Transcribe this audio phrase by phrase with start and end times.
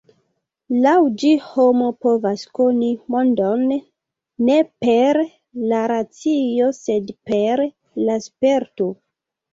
[0.85, 3.67] Laŭ ĝi homo povas koni mondon
[4.47, 5.21] ne per
[5.73, 7.65] la racio sed per
[8.09, 8.91] la sperto.